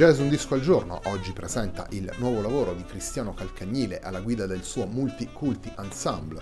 [0.00, 4.46] Jazz Un Disco al Giorno oggi presenta il nuovo lavoro di Cristiano Calcagnile alla guida
[4.46, 6.40] del suo Multiculti Ensemble.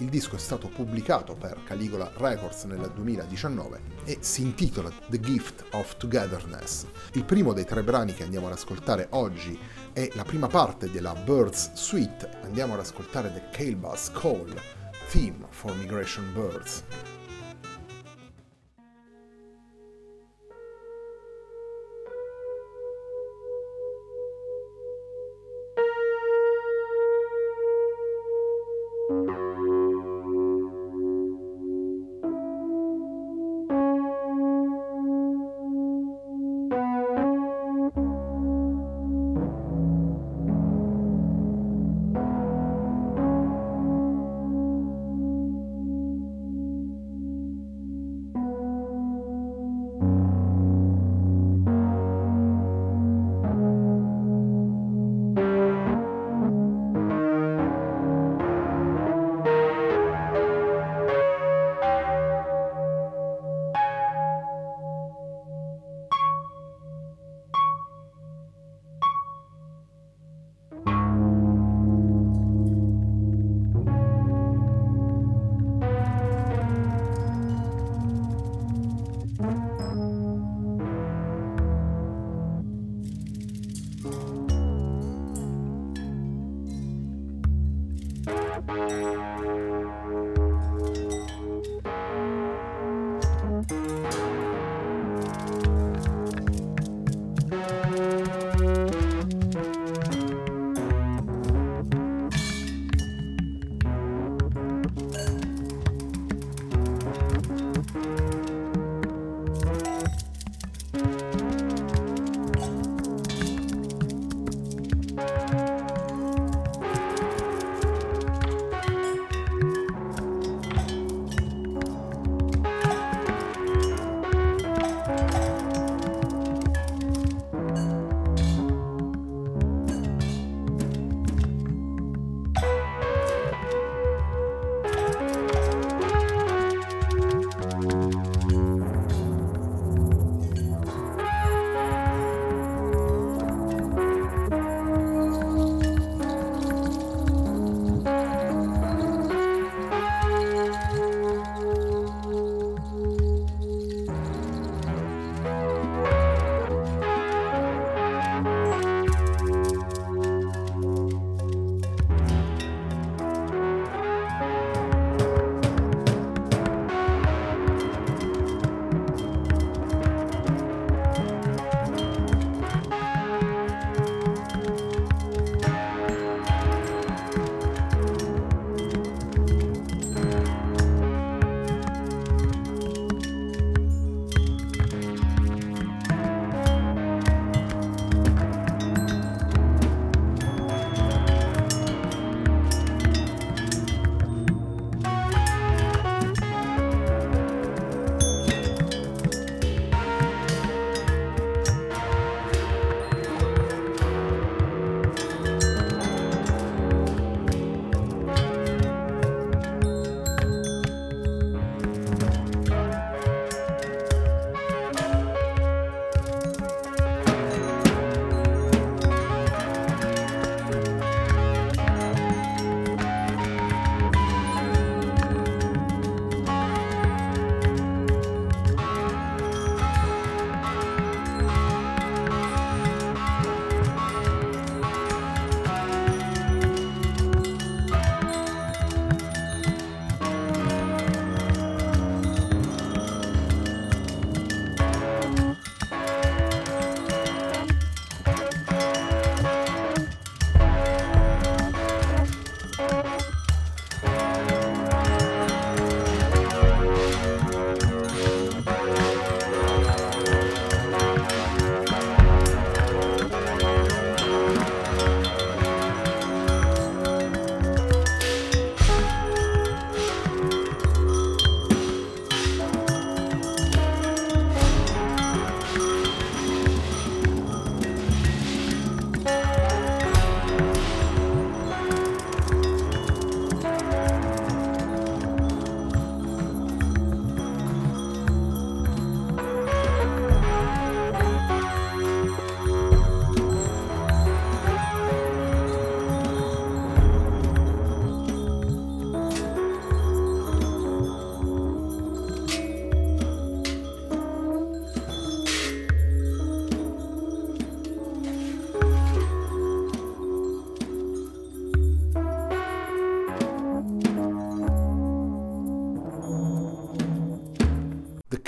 [0.00, 5.64] Il disco è stato pubblicato per Caligola Records nel 2019 e si intitola The Gift
[5.70, 6.84] of Togetherness.
[7.14, 9.58] Il primo dei tre brani che andiamo ad ascoltare oggi
[9.94, 12.28] è la prima parte della Birds Suite.
[12.42, 14.54] Andiamo ad ascoltare The Calebus Call,
[15.08, 16.84] Theme for Migration Birds.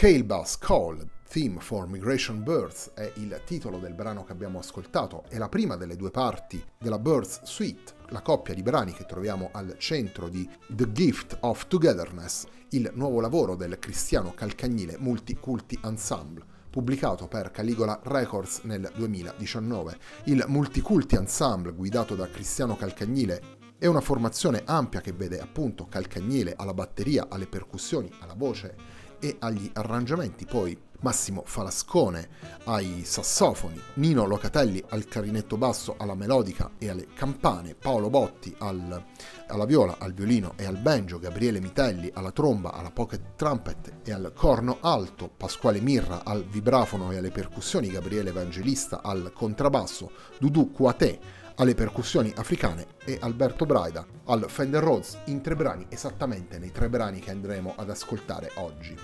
[0.02, 5.22] Kale Bass Call, Theme for Migration Birds è il titolo del brano che abbiamo ascoltato,
[5.28, 9.50] è la prima delle due parti della Birds Suite, la coppia di brani che troviamo
[9.52, 16.46] al centro di The Gift of Togetherness, il nuovo lavoro del cristiano calcagnile Multiculti Ensemble
[16.68, 19.98] pubblicato per Caligola Records nel 2019.
[20.24, 26.54] Il Multiculti Ensemble, guidato da Cristiano Calcagnile, è una formazione ampia che vede appunto Calcagnile
[26.56, 32.28] alla batteria, alle percussioni, alla voce e agli arrangiamenti, poi Massimo Falascone
[32.64, 39.04] ai sassofoni, Nino Locatelli al clarinetto basso, alla melodica e alle campane, Paolo Botti al,
[39.46, 44.12] alla viola, al violino e al banjo, Gabriele Mitelli alla tromba, alla pocket trumpet e
[44.12, 50.72] al corno alto, Pasquale Mirra al vibrafono e alle percussioni, Gabriele Evangelista al contrabbasso, Dudu
[50.72, 56.72] Kuate alle percussioni africane e Alberto Braida al Fender Rhodes in tre brani, esattamente nei
[56.72, 58.96] tre brani che andremo ad ascoltare oggi.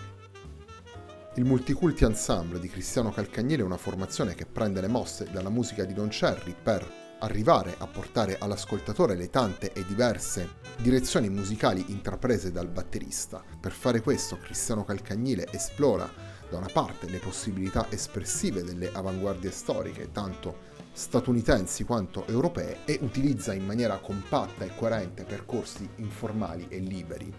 [1.35, 5.85] Il Multiculti Ensemble di Cristiano Calcagnile è una formazione che prende le mosse dalla musica
[5.85, 12.50] di Don Cherry per arrivare a portare all'ascoltatore le tante e diverse direzioni musicali intraprese
[12.50, 13.43] dal batterista.
[13.61, 16.11] Per fare questo Cristiano Calcagnile esplora
[16.49, 23.55] da una parte le possibilità espressive delle avanguardie storiche, tanto statunitensi quanto europee, e utilizza
[23.55, 27.33] in maniera compatta e coerente percorsi informali e liberi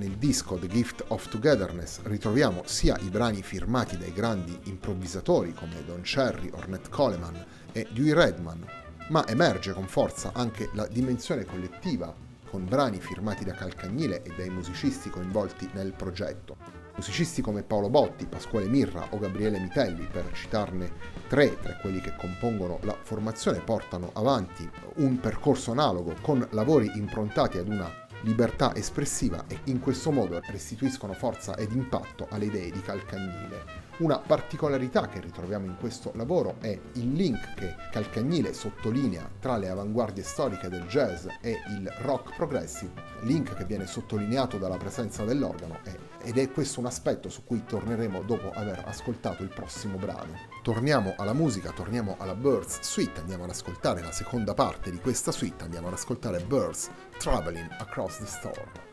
[0.00, 5.84] nel disco The Gift of Togetherness ritroviamo sia i brani firmati dai grandi improvvisatori come
[5.84, 8.64] Don Cherry, Ornette Coleman e Dewey Redman,
[9.08, 12.14] ma emerge con forza anche la dimensione collettiva
[12.48, 16.56] con brani firmati da Calcagnile e dai musicisti coinvolti nel progetto.
[17.00, 20.92] Musicisti come Paolo Botti, Pasquale Mirra o Gabriele Mitelli, per citarne
[21.28, 27.56] tre tra quelli che compongono la formazione, portano avanti un percorso analogo con lavori improntati
[27.56, 27.90] ad una
[28.24, 33.89] libertà espressiva e in questo modo restituiscono forza ed impatto alle idee di Calcagnile.
[34.00, 39.68] Una particolarità che ritroviamo in questo lavoro è il link che Calcagnile sottolinea tra le
[39.68, 42.92] avanguardie storiche del jazz e il rock progressive,
[43.24, 45.80] link che viene sottolineato dalla presenza dell'organo
[46.22, 50.32] ed è questo un aspetto su cui torneremo dopo aver ascoltato il prossimo brano.
[50.62, 55.30] Torniamo alla musica, torniamo alla Birds Suite, andiamo ad ascoltare la seconda parte di questa
[55.30, 56.88] suite, andiamo ad ascoltare Birds
[57.18, 58.89] Traveling Across the Storm.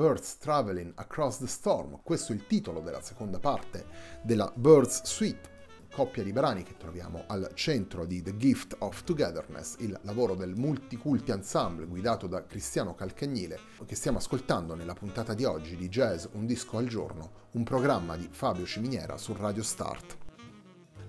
[0.00, 3.84] Birds Traveling Across the Storm, questo è il titolo della seconda parte
[4.22, 5.50] della Birds Suite,
[5.92, 10.54] coppia di brani che troviamo al centro di The Gift of Togetherness, il lavoro del
[10.54, 16.24] multiculti ensemble guidato da Cristiano Calcagnile, che stiamo ascoltando nella puntata di oggi di Jazz
[16.32, 20.16] Un disco al giorno, un programma di Fabio Ciminiera su Radio Start.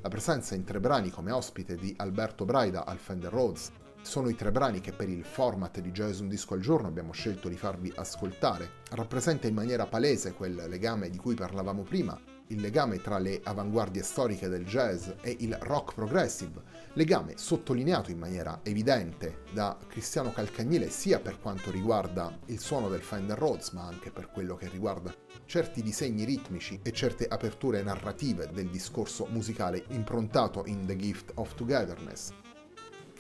[0.01, 3.71] La presenza in tre brani come ospite di Alberto Braida al Fender Rhodes
[4.01, 7.12] sono i tre brani che per il format di Jazz Un Disco al Giorno abbiamo
[7.12, 8.79] scelto di farvi ascoltare.
[8.91, 14.03] Rappresenta in maniera palese quel legame di cui parlavamo prima, il legame tra le avanguardie
[14.03, 16.62] storiche del jazz e il rock progressive,
[16.93, 23.01] legame sottolineato in maniera evidente da Cristiano Calcagnile sia per quanto riguarda il suono del
[23.01, 25.13] Fender Rhodes, ma anche per quello che riguarda
[25.46, 31.55] certi disegni ritmici e certe aperture narrative del discorso musicale improntato in The Gift of
[31.55, 32.34] Togetherness.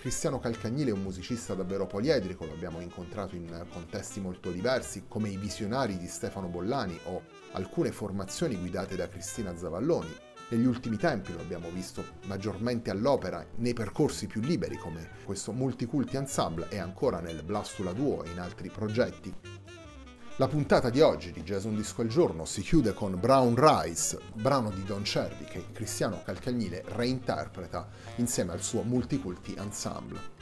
[0.01, 5.29] Cristiano Calcagnile è un musicista davvero poliedrico, lo abbiamo incontrato in contesti molto diversi, come
[5.29, 10.09] i visionari di Stefano Bollani o alcune formazioni guidate da Cristina Zavalloni.
[10.49, 16.15] Negli ultimi tempi lo abbiamo visto maggiormente all'opera nei percorsi più liberi come questo Multiculti
[16.15, 19.31] Ensemble e ancora nel Blastula Duo e in altri progetti.
[20.41, 24.71] La puntata di oggi di Jason Disco al Giorno si chiude con Brown Rice, brano
[24.71, 30.40] di Don Cherry che Cristiano Calcagnile reinterpreta insieme al suo Multiculti Ensemble.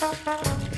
[0.00, 0.69] Música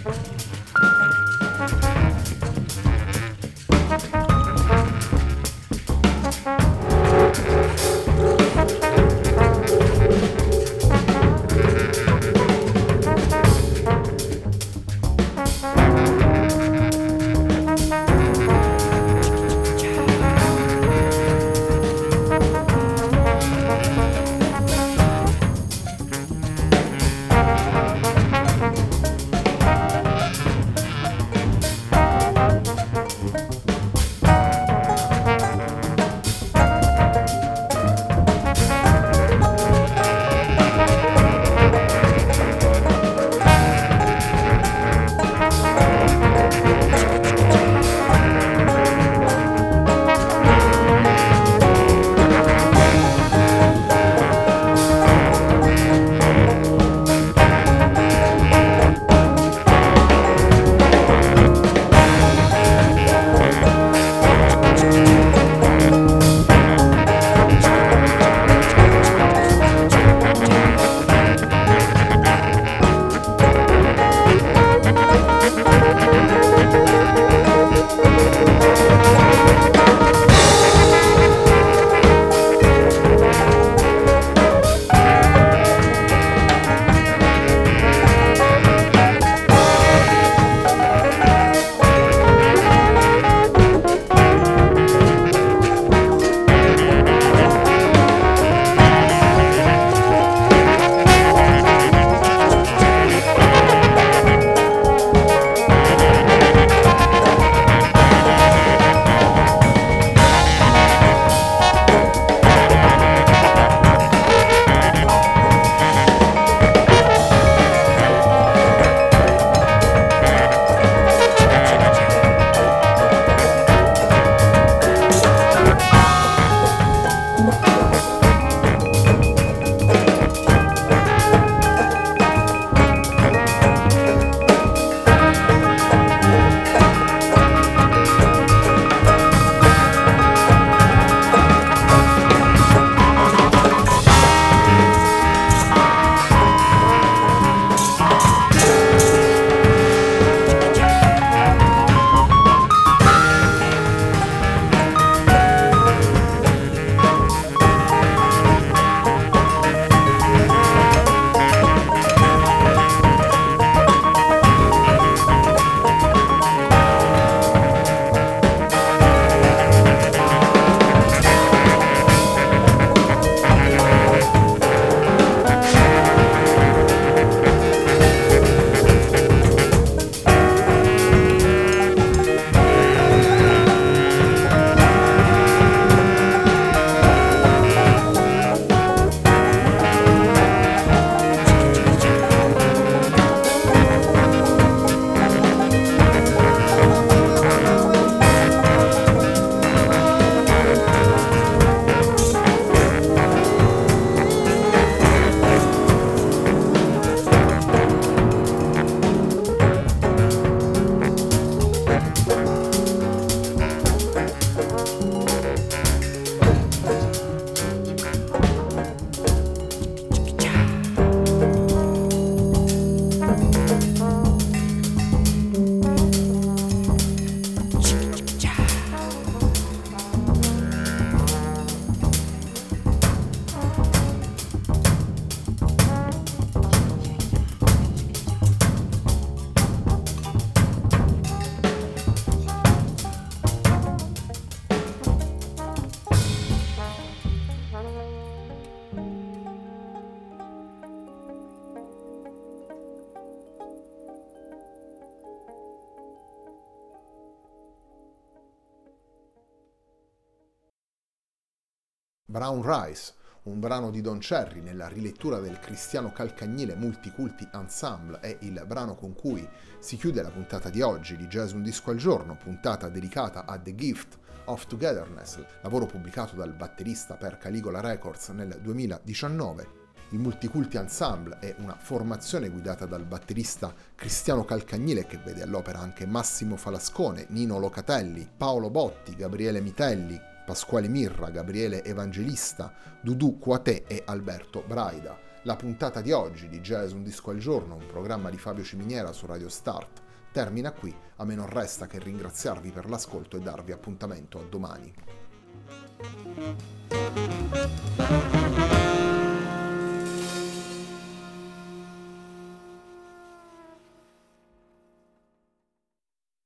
[262.33, 268.38] Brown Rice, un brano di Don Cherry nella rilettura del cristiano calcagnile Multiculti Ensemble è
[268.40, 269.47] il brano con cui
[269.79, 273.59] si chiude la puntata di oggi di Jazz Un Disco al Giorno, puntata dedicata a
[273.59, 279.81] The Gift of Togetherness, lavoro pubblicato dal batterista per Caligola Records nel 2019.
[280.12, 286.07] Il Multiculti Ensemble è una formazione guidata dal batterista Cristiano Calcagnile che vede all'opera anche
[286.07, 294.02] Massimo Falascone, Nino Locatelli, Paolo Botti, Gabriele Mitelli, Pasquale Mirra, Gabriele Evangelista, Dudu Quatè e
[294.05, 295.18] Alberto Braida.
[295.42, 299.12] La puntata di oggi di Jazz Un Disco al Giorno, un programma di Fabio Ciminiera
[299.12, 300.02] su Radio Start,
[300.33, 300.94] termina qui.
[301.16, 304.94] A me non resta che ringraziarvi per l'ascolto e darvi appuntamento a domani.